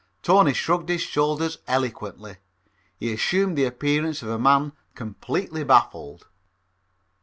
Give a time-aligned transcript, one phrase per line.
[0.23, 2.37] Tony shrugged his shoulders eloquently.
[2.99, 6.25] He assumed the appearance of a man completely baffled.